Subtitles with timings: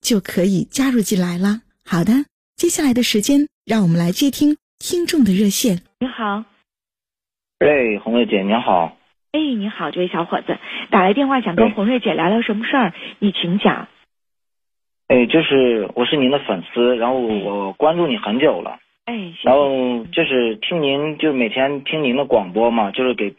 [0.00, 1.62] 就可以加入进来了。
[1.84, 2.24] 好的，
[2.56, 5.82] 接下来的时间，让我们来接听听众的热线。
[6.00, 6.44] 你好，
[7.58, 8.96] 哎，红瑞姐，您好。
[9.32, 10.56] 哎，你好，这位小伙子
[10.90, 12.94] 打来电话，想跟红瑞姐聊聊什么事儿？
[13.18, 13.88] 你请讲。
[15.08, 18.78] 哎，就是我是您的粉丝，然后我关注你很久了。
[19.04, 23.34] 哎，然后就是听您，就每天听您的广播嘛，就是给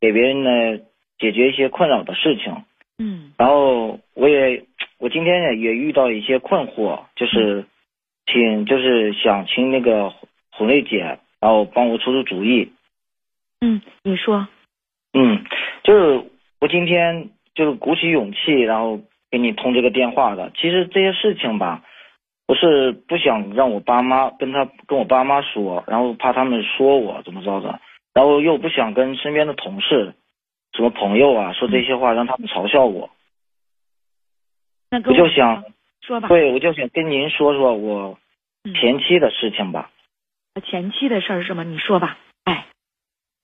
[0.00, 0.78] 给别人呢
[1.18, 2.64] 解决一些困扰的事情。
[2.98, 3.32] 嗯。
[3.38, 4.64] 然后我也。
[5.00, 7.66] 我今天也也遇到一些困惑，就是
[8.24, 10.14] 请就是想请那个
[10.50, 12.72] 红瑞姐，然后帮我出出主意。
[13.60, 14.48] 嗯，你说。
[15.12, 15.44] 嗯，
[15.82, 16.24] 就是
[16.58, 18.98] 我今天就是鼓起勇气，然后
[19.30, 20.50] 给你通这个电话的。
[20.56, 21.82] 其实这些事情吧，
[22.46, 27.78] 我是不想让我爸妈跟他跟我爸妈说，然后怕他们说我怎么着的，
[28.14, 30.14] 然后又不想跟身边的同事、
[30.74, 33.10] 什么朋友啊说这些话，让他们嘲笑我。
[34.90, 35.64] 我就想
[36.02, 38.18] 说吧，对，我就想跟您说说我
[38.80, 39.90] 前妻的事情吧。
[40.64, 41.64] 前妻的事儿是吗？
[41.64, 42.18] 你说吧。
[42.44, 42.66] 哎，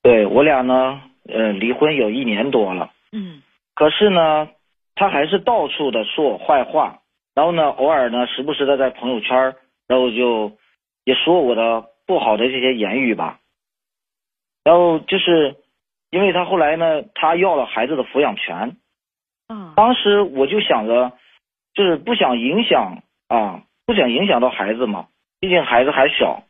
[0.01, 2.91] 对我俩呢，呃，离婚有一年多了。
[3.11, 3.41] 嗯。
[3.75, 4.49] 可是呢，
[4.95, 7.01] 他还是到处的说我坏话，
[7.33, 9.55] 然后呢，偶尔呢，时不时的在朋友圈，
[9.87, 10.57] 然后就
[11.03, 13.39] 也说我的不好的这些言语吧。
[14.63, 15.55] 然后就是，
[16.11, 18.77] 因为他后来呢，他要了孩子的抚养权。
[19.47, 19.73] 嗯。
[19.75, 21.13] 当时我就想着。
[21.73, 25.07] 就是不想影响啊，不想影响到孩子嘛，
[25.39, 26.43] 毕竟孩子还小，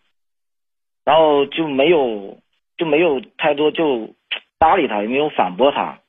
[1.05, 2.39] 然后就没有
[2.75, 4.15] 就没有太多就
[4.57, 5.99] 搭理他，也没有反驳他。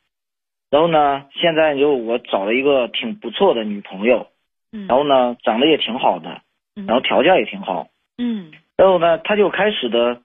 [0.70, 4.28] 然后呢，现在就我找了一个挺不错的女朋友，
[4.70, 6.40] 然后呢，长得也挺好的，
[6.74, 10.22] 然后条件也挺好，嗯，然后呢，他就开始的，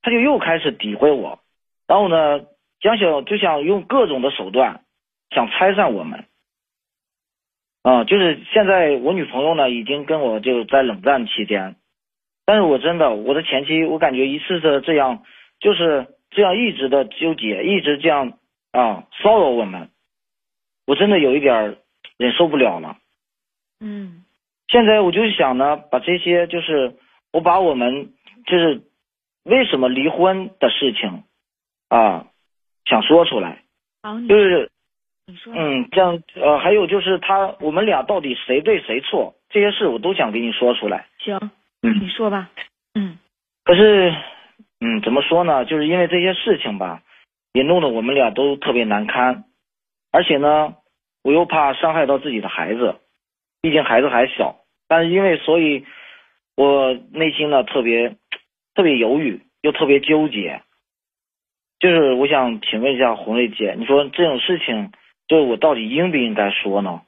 [0.00, 1.38] 他就又开始诋毁我，
[1.86, 2.40] 然后呢，
[2.82, 4.82] 想想就想用各种的手段
[5.30, 6.26] 想拆散我们。
[7.82, 11.74] 啊，就是现在我女朋友呢，已经跟我就在冷战期间，
[12.44, 15.24] 但是我真的我的前妻，我感觉一次次这样，
[15.58, 18.38] 就是这样一直的纠结，一直这样
[18.70, 19.90] 啊骚扰我们，
[20.86, 21.76] 我真的有一点
[22.18, 22.98] 忍受不了了。
[23.80, 24.24] 嗯，
[24.68, 26.96] 现在我就想呢，把这些就是
[27.32, 28.12] 我把我们
[28.46, 28.82] 就是
[29.42, 31.24] 为什么离婚的事情
[31.88, 32.28] 啊，
[32.84, 33.62] 想说出来，
[34.28, 34.70] 就是。
[35.46, 39.34] 嗯，这样呃，还有就是他，我们俩到底谁对谁错？
[39.48, 41.06] 这些事我都想给你说出来。
[41.18, 41.38] 行，
[41.80, 42.50] 嗯，你说吧。
[42.94, 43.16] 嗯，
[43.64, 44.12] 可是，
[44.80, 45.64] 嗯，怎么说呢？
[45.64, 47.02] 就是因为这些事情吧，
[47.52, 49.44] 也弄得我们俩都特别难堪。
[50.10, 50.74] 而且呢，
[51.22, 52.96] 我又怕伤害到自己的孩子，
[53.62, 54.56] 毕竟孩子还小。
[54.88, 55.86] 但是因为所以，
[56.56, 58.16] 我内心呢特别
[58.74, 60.60] 特别犹豫，又特别纠结。
[61.82, 64.92] 就是我想请问一下红瑞姐，你说这种事情。
[65.28, 67.02] 就我到底应不应该说呢？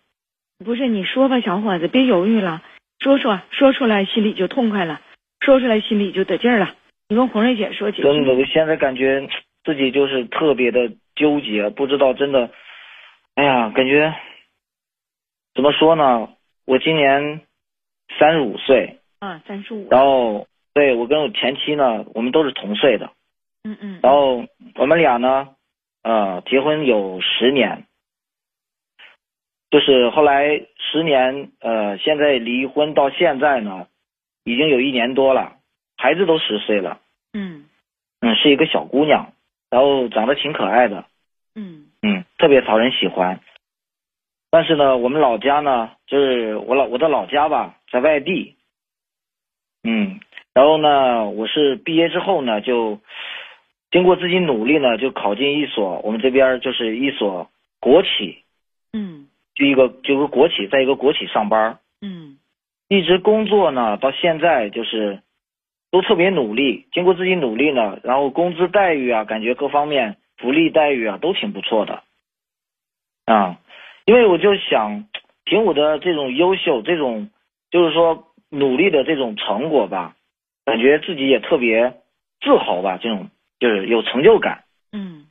[0.64, 2.62] 不是你说吧，小伙子，别犹豫了，
[3.00, 5.00] 说说说出来，心里就痛快了，
[5.40, 6.74] 说出来心里就得劲儿了。
[7.08, 8.02] 你跟红瑞姐说，姐。
[8.02, 9.28] 真的，我现在感觉
[9.62, 12.50] 自己就是特别的纠结，不知道真的，
[13.34, 14.14] 哎呀，感觉
[15.54, 16.30] 怎么说呢？
[16.66, 17.42] 我今年
[18.18, 19.88] 三十五岁，啊，三十五。
[19.90, 23.10] 然后，对我跟我前妻呢，我们都是同岁的，
[23.64, 24.00] 嗯嗯。
[24.02, 24.44] 然后
[24.76, 25.56] 我们俩呢，
[26.02, 27.86] 呃，结婚有十年。
[29.70, 33.88] 就是后来十年，呃，现在离婚到现在呢，
[34.44, 35.56] 已经有一年多了，
[35.96, 37.00] 孩子都十岁了，
[37.32, 37.64] 嗯，
[38.20, 39.32] 嗯，是一个小姑娘，
[39.70, 41.06] 然后长得挺可爱的，
[41.56, 43.40] 嗯嗯，特别讨人喜欢。
[44.48, 48.54] 但是呢，我们老家呢，就是我老我的老家吧，在外地，
[49.82, 50.20] 嗯，
[50.52, 53.00] 然后呢，我是毕业之后呢，就
[53.94, 57.48] 经过自己努力呢，就考进一所我们这边就是一所
[57.78, 58.42] 国企，
[58.92, 59.28] 嗯。
[59.54, 62.38] 就一个就个国企，在一个国企上班嗯，
[62.88, 65.20] 一直工作呢，到现在就是
[65.92, 72.02] 都特别努力，经过自己努力呢，然后工资待遇啊，感觉各方面福利待遇啊都挺不错的
[73.26, 73.60] 啊。
[74.06, 75.06] 因为我就想，
[75.44, 77.30] 凭我的这种优秀，这种
[77.70, 80.16] 就是说努力的这种成果吧，
[80.64, 81.94] 感觉自己也特别
[82.40, 83.30] 自豪吧，这种
[83.64, 84.64] 就是有成就感。
[84.92, 85.26] 嗯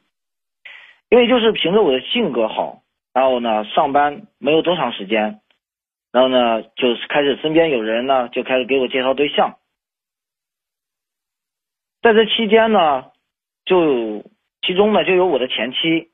[1.09, 2.81] 因为就是凭着我的性格好，
[3.13, 5.41] 然后呢，上班没有多长时间，
[6.11, 9.59] 然后呢，就是开始身边有人呢就开始给我介绍对象，
[12.01, 13.11] 在这期间呢，
[13.63, 14.23] 就
[14.65, 16.09] 其中呢就有我的前妻，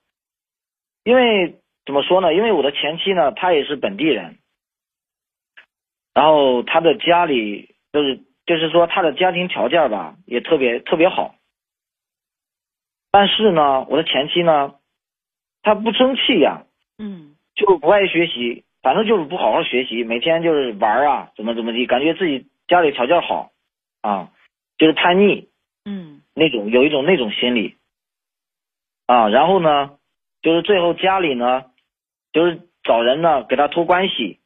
[1.05, 1.55] 因为
[1.85, 2.33] 怎么说呢？
[2.33, 4.39] 因为我的前妻呢，她也是本地人，
[6.13, 11.35] 然后她的家里就是就是说她的家庭条件吧也特别特别好，
[13.11, 14.75] 但是呢，我的前妻呢。
[15.61, 16.63] 她不争气呀，
[16.97, 23.51] 嗯就不爱学习，反正就是不好好学习，每天就是玩啊，怎么怎么地，感觉自己家里条件好
[24.01, 24.31] 啊，
[24.77, 25.49] 就是叛逆
[25.83, 27.75] 嗯那种，有一种那种心理
[29.05, 29.27] 啊。
[29.27, 29.97] 然后呢，
[30.41, 31.65] 就是最后家里呢，
[32.31, 34.39] 就是找人呢给他托关系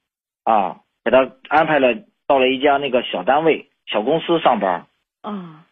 [0.43, 1.93] 啊，给他安排了
[2.25, 4.87] 到了一家那个小单位、小公司上班，
[5.21, 5.67] 啊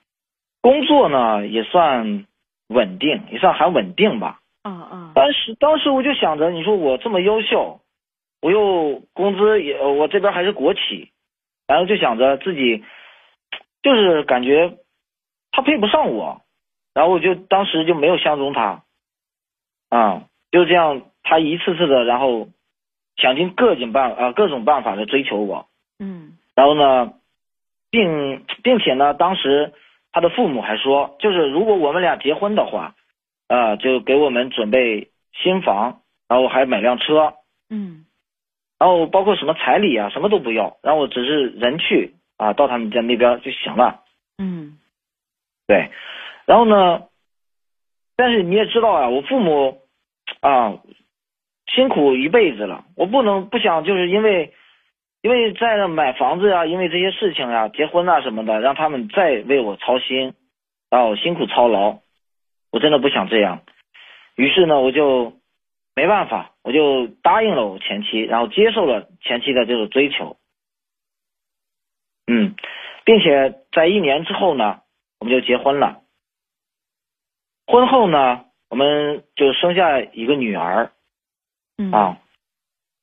[0.61, 2.27] 工作呢也算
[2.71, 4.39] 稳定，也算还稳定吧。
[4.63, 7.79] 啊啊当时当时我就想着，你说我这么优秀，
[8.41, 11.09] 我又工资也，我这边还是国企，
[11.67, 12.83] 然后就想着自己，
[13.83, 14.77] 就是感觉
[15.51, 16.41] 他配不上我，
[16.93, 18.83] 然后我就当时就没有相中他，
[19.89, 22.47] 啊，就这样，他一次次的，然后
[23.17, 25.67] 想尽各种办啊各种办法的追求我，
[25.99, 26.37] 嗯。
[26.53, 27.13] 然后呢，
[27.89, 29.73] 并并且呢，当时
[30.11, 32.95] 他的父母还说，就是如果我们俩结婚的话，
[33.47, 35.09] 啊，就给我们准备
[35.41, 37.33] 新房，然后还买辆车，
[37.69, 38.05] 嗯。
[38.79, 44.01] 然后包括什么彩礼啊，什么都不要，然后我只是人去啊，到他们家那边就行了。
[44.37, 44.79] 嗯。
[45.67, 45.91] 对，
[46.45, 47.03] 然后呢，
[48.15, 49.81] 但是你也知道啊，我父母
[50.41, 50.79] 啊
[51.67, 54.53] 辛苦一辈子了，我不能不想就是因为
[55.21, 60.33] 因为在那买房子呀、因为这些事情呀、结婚啊什么的，让他们再为我操心，
[60.89, 61.99] 然后辛苦操劳，
[62.71, 63.61] 我真的不想这样。
[64.35, 65.39] 于是呢，我就
[65.95, 70.37] 没办法，我就答应了我前妻，然后接受了前妻的这种追求。
[72.25, 72.55] 嗯，
[73.03, 74.81] 并且在一年之后呢，
[75.19, 76.01] 我们就结婚了。
[77.67, 80.91] 婚后呢，我们就生下一个女儿
[81.77, 82.17] 嗯啊。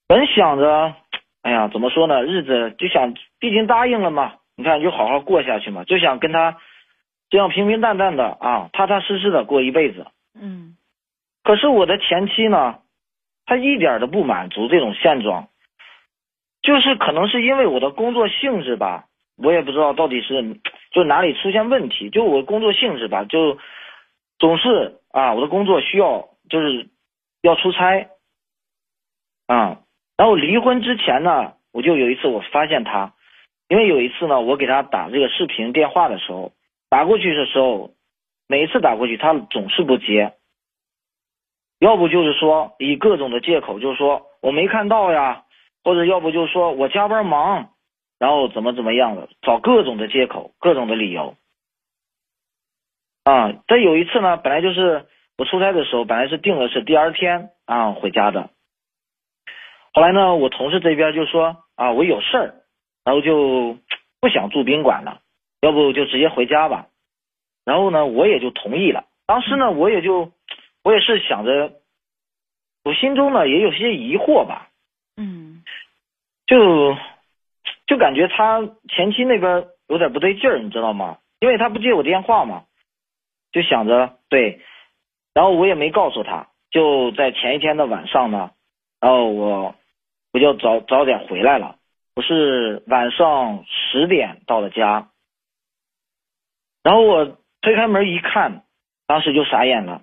[0.08, 0.94] 本想着，
[1.42, 2.22] 哎呀，怎么说呢？
[2.22, 6.58] 日子就想，毕竟答应了嘛，你看就好好过下去嘛，就想跟他
[7.30, 10.06] 这样平平淡淡的啊，踏踏实实的过一辈子。
[10.34, 10.76] 嗯
[11.44, 12.80] 可是我的前妻呢，
[13.46, 15.48] 她一点都不满足这种现状，
[16.60, 19.06] 就是可能是因为我的工作性质吧，
[19.38, 23.56] 我也不知道到底是就哪里出现问题，就我工作性质吧，就
[24.38, 26.88] 总是啊，我的工作需要就是
[27.40, 28.08] 要出差
[29.46, 29.80] 啊，
[30.18, 33.14] 然后离婚之前呢，我就有一次我发现他，
[33.68, 36.52] 因为有一次呢，我给他打这个视频电话的时候，
[36.90, 37.94] 打过去的时候，
[38.48, 40.34] 每一次打过去他总是不接。
[41.78, 45.44] 要不就是说以各种的借口，就是说我没看到呀，
[45.84, 47.70] 或者要不就是说我加班忙，
[48.18, 51.36] 然后怎么怎么样的，找各种的借口，各种的理由。
[53.22, 58.50] 啊，但有一次呢，本来就是我出差的时候，本来是定的是第二天啊回家的，
[59.92, 62.54] 后来呢，我同事这边就说啊我有事儿，
[63.04, 63.76] 然后就
[64.20, 65.20] 不想住宾馆了，
[65.60, 66.86] 要不就直接回家吧。
[67.64, 69.04] 然后呢，我也就同意了。
[69.26, 70.32] 当时呢，我也就。
[70.84, 71.72] 我也是想着，
[72.82, 74.70] 我心中呢也有些疑惑吧，
[75.18, 75.62] 嗯
[76.46, 76.96] 就
[77.86, 81.18] 就感觉他前妻那边有点不对劲儿，你知道吗？
[81.40, 82.64] 因为他不接我电话嘛，
[83.52, 84.62] 就想着对，
[85.34, 88.52] 然后我也没告诉他，就在前一天的晚上呢，
[89.00, 89.74] 然后我
[90.32, 91.76] 我就早早点回来了，
[92.16, 95.10] 我是晚上十点到的家，
[96.82, 98.64] 然后我推开门一看，
[99.06, 100.02] 当时就傻眼了。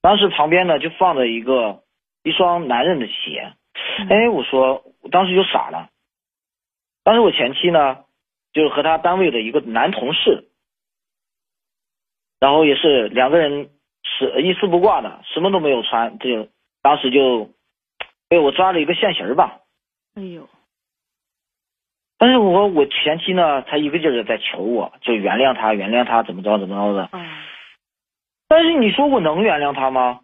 [0.00, 1.82] 当时旁边呢就放着一个
[2.22, 3.52] 一双男人的鞋，
[4.08, 5.90] 哎，我说我当时就傻了。
[7.02, 8.04] 当时我前妻呢，
[8.52, 10.48] 就是和他单位的一个男同事，
[12.38, 13.70] 然后也是两个人
[14.04, 16.48] 是一丝不挂的，什么都没有穿，就
[16.86, 17.50] 当时就
[18.28, 19.58] 被我抓了一个现行吧。
[20.14, 20.48] 哎呦，
[22.16, 27.08] 但是我我前妻呢，她一个劲儿的在求我，就原谅他，原谅他，怎么着怎么着的。
[27.12, 27.26] 嗯
[28.46, 30.20] 但是你说我能原谅他吗？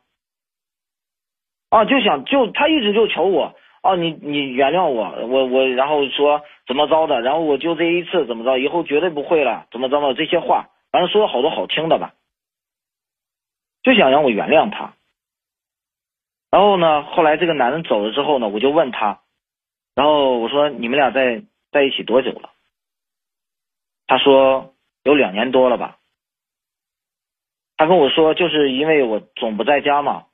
[1.70, 12.14] 啊，就想就他一直就求我啊，你你原谅我，我我，然后说怎么着的，然后我就这一次怎么着，以后绝对不会了，怎么着的这些话，反正说了好多好听的吧，
[13.82, 14.94] 就想让我原谅他。
[16.52, 19.20] 然后呢，后来这个男人走了之后呢，我就问他，
[19.94, 21.42] 然后我说你们俩在
[21.72, 22.50] 在一起多久了？
[24.06, 25.96] 他说有两年多了吧。
[27.78, 30.26] 他跟我说，就是因为我总不在家嘛，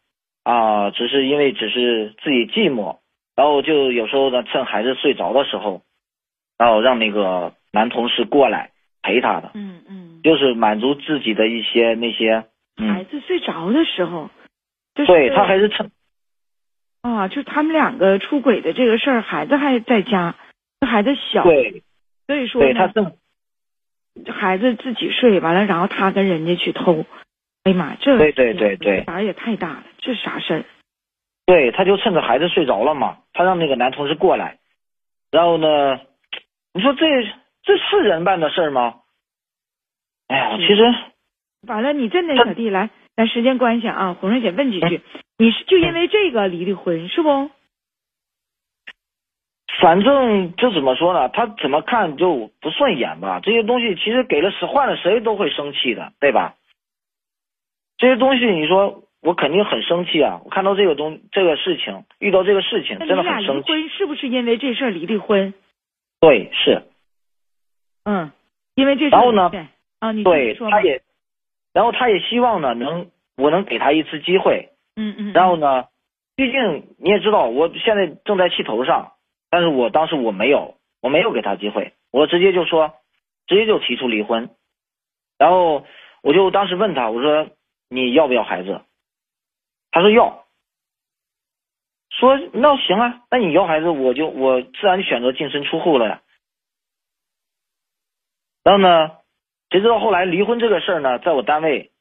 [0.42, 2.98] 啊，只是因为只是自己寂寞，
[3.36, 5.82] 然后就有时候呢，趁孩子睡着的时候，
[6.58, 8.72] 然后让那个男同事过来
[9.02, 12.48] 陪他的，嗯嗯，就是满足自己的一些那些，孩
[12.78, 14.28] 嗯，子睡着的时候，
[14.96, 15.90] 就是对他还是趁，
[17.14, 20.34] 啊，就他们两个出轨的这个事儿，孩子还在家，
[20.86, 21.82] 孩子小，对
[22.26, 23.16] 所以说呢，对他正，
[24.32, 27.04] 孩子自己睡完了，然后他跟人家去偷，
[27.64, 30.64] 哎呀妈，这对对对对胆儿也太大了，这啥事儿？
[31.46, 34.58] 对，他就趁着孩子睡着了嘛，他让那个男同事过来，
[35.30, 36.00] 然后呢，
[36.74, 37.06] 你说这
[37.62, 38.96] 这是人办的事儿吗？
[40.26, 40.82] 哎呀，其实
[41.66, 45.00] 完了，你真的他小弟来，咱时间关系啊，红瑞姐问几句，
[45.38, 47.50] 你是就因为这个离的婚是不？
[49.80, 51.28] 反正就怎么说呢？
[51.28, 53.38] 他怎么看就不顺眼吧？
[53.40, 56.56] 这些东西其实给了谁换了谁都会生气的，对吧？
[57.98, 60.40] 这些东西你说我肯定很生气啊！
[60.44, 63.70] 我看到这个东这个事情，遇到这个事情真的很生气。
[63.70, 65.54] 婚是不是因为这事儿离的婚？
[66.18, 66.82] 对，是
[68.02, 68.32] 嗯，
[68.74, 69.66] 因为这事然后呢对
[70.00, 71.02] 啊，对，他也，
[71.72, 74.70] 然后他也希望呢，能我能给他一次机会。
[75.00, 75.84] 嗯嗯，然后呢，
[76.34, 79.12] 毕竟你也知道，我现在正在气头上，
[79.48, 82.94] 但是我当时我没有，我没有给他机会，我直接就说，
[83.46, 84.50] 直接就提出离婚。
[85.38, 85.86] 然后
[86.22, 87.48] 我就当时问他，我说
[87.88, 88.82] 你要不要孩子？
[89.92, 90.44] 他说要。
[92.10, 96.22] 说那行啊，那你要孩子，我就我自然选择净身出户了呀。
[98.64, 99.18] 然后呢，
[99.70, 101.92] 谁知道后来离婚这个事儿呢，在我单位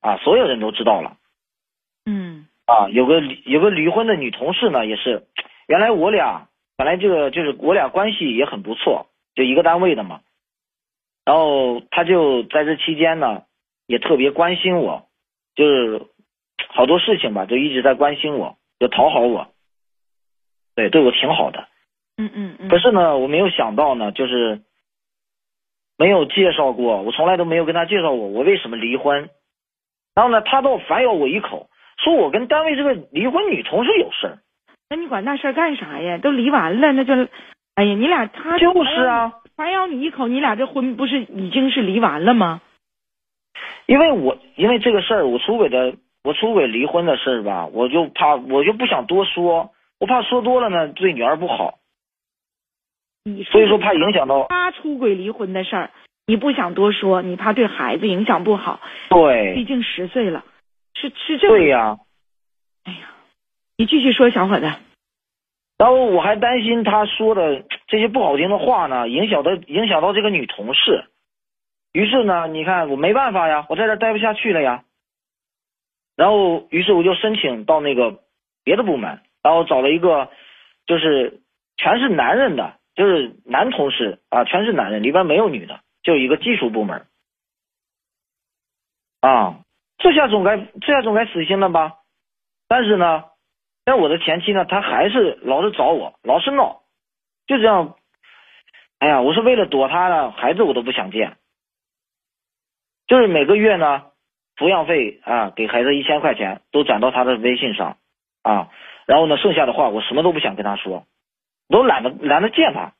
[0.00, 1.18] 啊，所有人都知道了。
[2.06, 5.26] 嗯啊，有个有个离婚的女同事呢，也是，
[5.66, 10.20] 原来我俩本来这个就是我俩关系也很不错，就一个单位的嘛。
[11.24, 13.42] 然后她就在这期间呢，
[13.86, 15.08] 也特别关心我，
[15.54, 16.02] 就是
[16.68, 19.48] 好多事情吧，就一直在关心我，就讨好我，
[20.74, 21.68] 对，对我挺好的。
[22.16, 24.62] 嗯嗯嗯，可是呢，我没有想到呢，就是
[25.98, 29.28] 没有介绍过，我从来都没有跟她介绍过我为什么离婚。
[30.14, 34.38] 然后呢，她倒反咬我一口，说我跟单位这个离婚女同事有事儿。
[34.88, 36.18] 那你管那事儿干啥呀？
[36.18, 37.14] 都离完了，那就，
[37.74, 42.60] 哎呀，你俩他就是，啊，反咬你一口，你俩这婚不是已经是离完了吗？
[43.86, 51.78] 因为我因为这个事儿，我出轨的我出轨离婚的事儿吧，我就怕我就不想多说，我怕说多了呢对女儿不好，
[53.24, 55.90] 你所以说怕影响到他出轨离婚的事儿，
[56.26, 60.44] 你不想多说，你怕对孩子影响不好，对毕对竟十岁了，
[60.98, 61.98] 是是这对呀、
[62.84, 63.14] 哎呀，
[63.76, 64.66] 你继续说，小伙子。
[65.78, 71.04] 然后我还担心他说的这些不好听的话呢，影响到影响到这个女同事。
[71.92, 74.84] 于是呢，你看我没办法呀，我在这待不下去了呀。
[76.16, 78.22] 然后，于是我就申请到那个
[78.64, 80.30] 别的部门，然后找了一个
[80.86, 81.42] 就是
[81.76, 87.06] 全是男人的，就是男同事啊，全是男人，里边没有女的，就一个技术部门。
[89.20, 89.60] 啊，
[89.98, 91.98] 这下总该这下总该死心了吧？
[92.68, 93.24] 但是呢，
[93.84, 96.82] 但我的前妻呢，她还是老是找我，老是闹，
[97.46, 97.96] 就这样。
[98.98, 101.36] 哎呀，我是为了躲她呢，孩子我都不想见。
[103.06, 104.10] 就是每个月呢，
[104.56, 107.98] 抚养费啊，给孩子一千块钱都转到她的微信上
[108.42, 108.70] 啊，
[109.06, 111.06] 然后呢，剩下的话我什么都不想跟她说，
[111.68, 112.92] 都懒得懒得见她。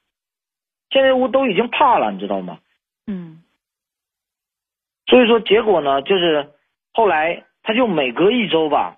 [0.91, 2.61] 现在我都已经怕了，你知道吗？
[3.07, 3.43] 嗯
[5.07, 6.51] 所以说结果呢，就是
[6.97, 8.97] 后来他就每隔一周吧，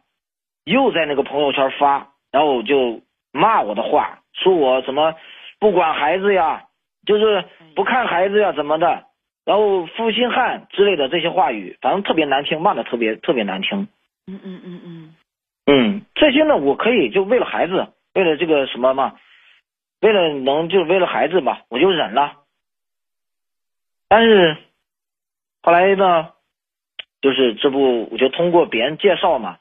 [0.63, 3.03] 又在那个朋友圈发，然后就
[3.33, 5.17] 骂我的话，说我怎么
[5.59, 6.67] 不管孩子呀，
[7.05, 9.07] 就是不看孩子呀怎么的，
[9.45, 13.89] 然后负心汉之类的这些话语，反正特别难听，骂的特别特别难听。
[14.29, 15.15] 嗯嗯嗯嗯
[15.67, 19.17] 嗯，这些呢，我可以就为了孩子，为了这个什么嘛，
[20.01, 22.45] 为了能就为了孩子吧，我就忍了。
[24.07, 24.57] 但是
[25.63, 26.31] 后来呢，
[27.21, 29.59] 就是这不我就通过别人介绍嘛，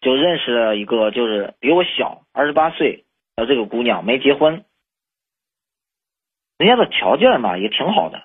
[0.00, 3.04] 就认识了一个就是比我小二十八岁
[3.36, 4.64] 的这个姑娘，没结婚，
[6.58, 8.24] 人家的条件嘛也挺好的，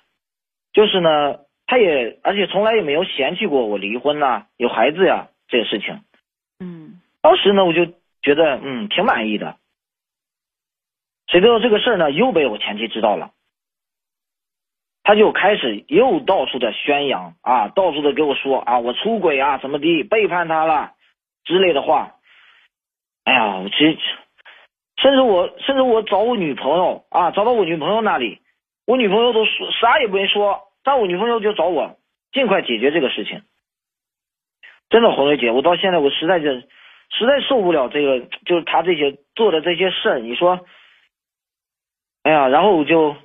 [0.74, 6.02] 就是呢，她也而且从来也没有嫌弃过我离婚呐、有孩子呀这个事情。
[6.60, 7.02] 嗯。
[7.22, 7.86] 当时呢，我就
[8.24, 9.58] 觉得嗯挺满意的，
[11.28, 13.32] 谁知道这个事儿呢，又被我前妻知道了，
[15.04, 20.94] 他就开始又到处的宣扬啊，到处的给我说啊，我出轨啊，怎么的，背叛他了
[21.44, 22.16] 之类的话。
[23.24, 23.98] 哎呀，我其实，
[24.98, 28.40] 甚至我甚至我找我女朋友啊，找到我女朋友那里，
[28.86, 31.98] 我女朋友都说啥也不愿说，但我女朋友就找我
[32.32, 33.44] 尽快解决这个事情。
[34.90, 36.68] 真的，红瑞姐，我到现在我实在是
[37.10, 40.66] 实在受不了这个，就是他这些做的这些事儿，你说，
[42.24, 43.16] 哎呀，然后我就，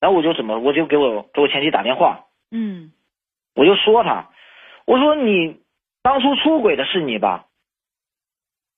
[0.00, 2.92] 然后我就怎么，我就给我给我前妻打电话，嗯
[3.54, 4.28] 我就说他，
[4.86, 5.60] 我说你
[6.02, 7.44] 当初出轨的是你吧，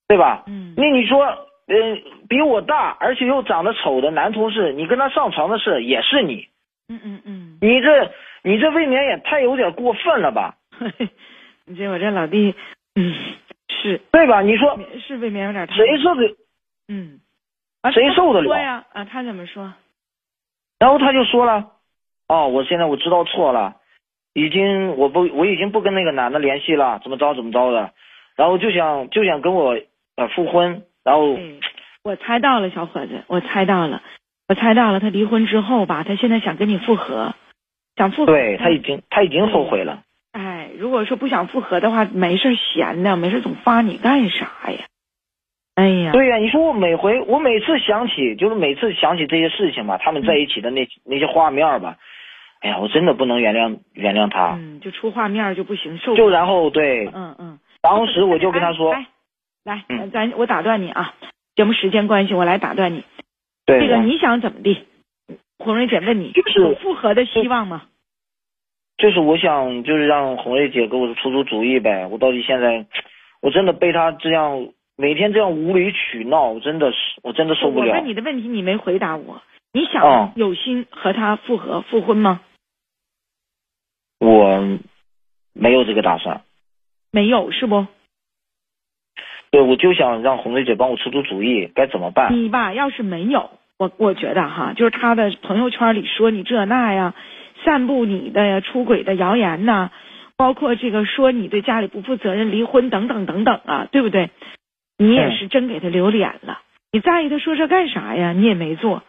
[0.08, 0.42] 对吧？
[0.46, 1.24] 嗯那你说，
[1.68, 6.48] 嗯、比我大而且又长得丑的男同事，你跟他上床的事也是你，
[6.88, 8.10] 嗯嗯嗯，你这
[8.42, 10.56] 你这未免也太有点过分了吧，
[11.66, 12.54] 你这我这老弟，
[12.96, 13.14] 嗯，
[13.68, 14.40] 是对吧？
[14.42, 14.76] 你说
[15.06, 16.34] 是未免有点太谁受得？
[16.88, 17.20] 嗯，
[17.82, 18.84] 啊谁受得了？
[18.92, 19.72] 啊，他怎么说？
[20.82, 21.68] 然后他就说了，
[22.26, 23.76] 哦，我现在我知道错了，
[24.34, 27.92] 已经我不我已经不跟那个男的联系了，怎么着怎么着的，
[28.34, 29.78] 然后就想就想跟我
[30.16, 31.60] 呃复婚，然后对，
[32.02, 34.02] 我猜到了，小伙子，我猜到了，
[34.48, 37.32] 我猜到了，他离婚之后吧，他现在想跟你复合，
[37.94, 38.32] 想复合。
[38.32, 40.02] 对他已经他已经后悔了。
[40.32, 44.80] 哎，如果说不想复合的话，没事闲的，没事总发你干啥呀？
[45.74, 51.96] 哎呀，对呀、你说我每回我每次想起，就是每次想起这些事情吧，他们在一起的那那些画面吧，
[52.60, 54.56] 哎呀，我真的不能原谅原谅他。
[54.60, 55.98] 嗯，就出画面就不行。
[55.98, 57.58] 就然后对，嗯嗯。
[57.80, 59.06] 当时我就跟他说，来，
[59.64, 61.14] 来，嗯咱我打断你啊，
[61.56, 63.02] 节目时间关系，我来打断你。
[63.64, 64.78] 对，这个你想怎么地？
[65.58, 67.84] 红瑞姐问你，就是有复合的希望吗？
[68.98, 72.06] 就是我想就是让红瑞姐给我出出主意呗。
[72.06, 72.84] 我到底现在，
[73.40, 78.06] 我真的被他这样每天这样无理取闹，我真的是我真的受不了我问。
[78.06, 79.42] 你的问题，你没回答我。
[79.72, 82.40] 你想哦有心和他复合复婚吗？
[84.20, 84.78] 我
[85.54, 86.42] 没有这个打算。
[87.10, 87.86] 没有，是不？
[89.50, 92.32] 对，我就想让红瑞姐帮我出出主意，该怎么办？
[92.34, 97.14] 你吧，要是没有，我我觉得哈，就是他的朋友圈里说你这那呀，
[97.64, 99.90] 散布你的呀出轨的谣言呐，
[100.36, 104.30] 包括这个说你对家里不负责任、离婚等等等等啊，对不对？
[105.02, 106.60] 你也是真给他留脸了。
[106.92, 108.32] 你在意他说这干啥呀？
[108.32, 109.02] 你也没做。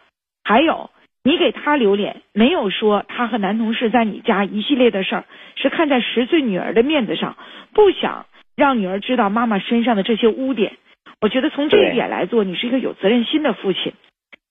[0.44, 0.90] 还有，
[1.24, 5.26] 你给他留脸，没有说他和男同事在你家一系列的事儿，
[5.56, 7.38] 是看在十岁女儿的面子上，
[7.74, 8.26] 不想
[8.56, 10.74] 让女儿知道妈妈身上的这些污点。
[11.22, 13.94] 我觉得从这一点来做，你是一个有责任心的父亲。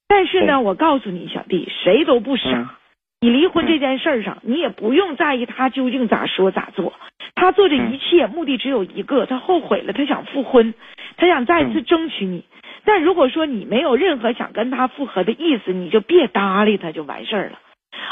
[0.08, 2.48] 但是呢，我告诉你，小弟，谁都不傻。
[2.50, 2.68] 嗯
[3.22, 6.92] 你离婚这件事儿上，你也不用在意他究竟咋说咋做。
[7.36, 10.74] 他做这一切目的只有一个，他后悔了，他想复婚，
[11.16, 12.44] 他想再次争取你。
[12.84, 17.60] 但如果说你没有任何想跟他复合的意思，你就别搭理他就完事儿了。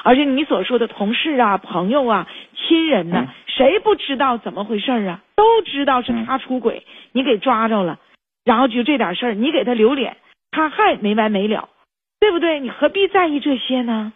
[0.05, 5.20] 而且你所说的同事啊、朋友啊、亲人呢、嗯谁不知道怎么回事儿啊？
[5.35, 7.99] 都知道是他出轨，你给抓着了，
[8.44, 10.16] 然后就这点事儿，你给他留脸，
[10.53, 11.68] 他还没完没了，
[12.20, 12.61] 对不对？
[12.61, 14.12] 你何必在意这些呢？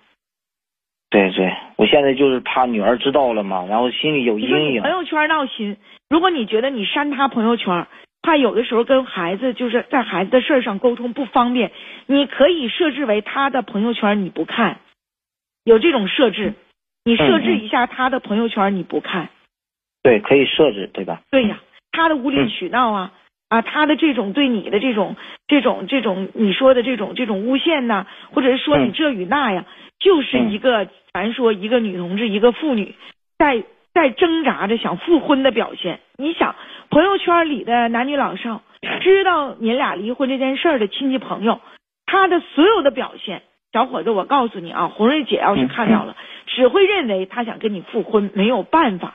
[1.14, 4.90] 对对，我现在就是怕女儿知道了嘛，然后心里有阴影朋。
[4.90, 5.76] 友圈闹心，
[6.10, 7.86] 如果你觉得你删他朋友圈，
[8.20, 11.70] 怕有的时候跟孩子就是在孩子的事儿上沟通不方便，
[12.06, 14.80] 你可以设置为他的朋友圈你不看，
[15.62, 16.54] 有这种设置，
[17.04, 19.28] 你设置一下他的朋友圈你不看。
[20.02, 21.20] 对，可以设置，对吧？
[21.30, 21.60] 对呀，
[21.92, 23.12] 他的无理取闹啊、
[23.54, 25.14] 啊，他的这种对你的这种
[25.46, 29.64] 这种这种你说的这种这种诬陷呐、或者是说你嗯这与那呀，
[30.00, 32.96] 就是一个咱说一个女同志一个妇女
[33.38, 33.62] 在
[33.92, 36.00] 在挣扎着想复婚的表现。
[36.16, 36.56] 你想，
[36.90, 38.62] 朋友圈里的男女老少
[39.00, 41.60] 知道你俩离婚这件事儿的亲戚朋友，
[42.06, 49.14] 他的所有的表现，小伙子，我告诉你啊，红瑞姐要是看到了，只会认为他想跟你复婚，没有办法了。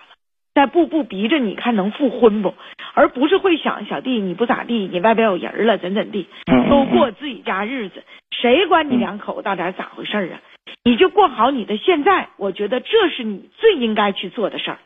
[0.60, 2.54] 在步步逼着你看能复婚不，
[2.94, 10.42] 而不是会想小弟你不咋地，你外边有人了怎怎地，嗯都过自己家日子，谁管你两口子到底咋回事啊？
[10.84, 14.80] 你就过好你的现在，我觉得这是你最应该去做的事儿，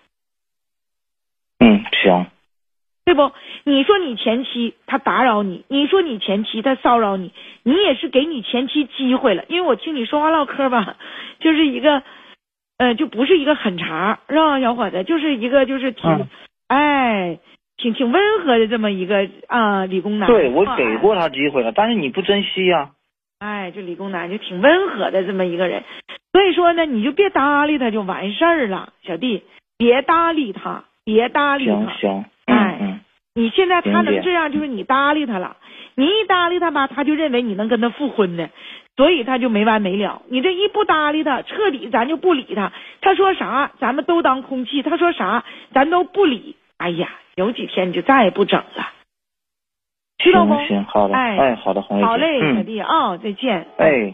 [1.58, 2.28] 嗯，行，
[3.06, 3.32] 对不？
[3.64, 7.32] 你说你前妻她打扰你，你说你前妻她骚扰你，
[7.64, 10.98] 你也是给你前妻机会了，因为我听你说话唠嗑吧，
[11.40, 12.04] 就是一个，
[12.78, 15.04] 呃，就不是一个狠茬，是吧，小伙子？
[15.04, 16.28] 就是一个就是挺，嗯
[16.68, 17.40] 哎，
[17.78, 20.28] 挺挺温和的这么一个啊、理工男。
[20.28, 22.92] 对我啊给过他机会了，但是你不珍惜呀、
[23.40, 25.84] 哎，这理工男就挺温和的这么一个人，
[26.32, 29.44] 所以说呢，你就别搭理他就完事儿了，小弟，
[29.78, 31.74] 别搭理他，别搭理他。
[31.74, 33.00] 行行，哎
[33.36, 35.58] 你现在他能这样，就是你搭理他了，
[35.96, 38.50] 你一搭理他吧，他就认为你能跟他复婚呢。
[38.96, 40.22] 所以他就没完没了。
[40.28, 42.72] 你这一不搭理他，彻底咱就不理他。
[43.02, 46.56] 他说啥，咱们都当空气；他说啥，咱都不理。
[46.78, 48.90] 哎呀，有几天你就再也不整了。
[50.18, 53.68] 知道不，行行，好的，哎哎，好的，红瑞姐，好嘞，小嗯，弟啊、再见。
[53.78, 54.12] 哎。